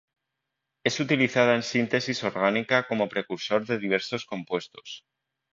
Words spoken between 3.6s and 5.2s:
de diversos compuestos.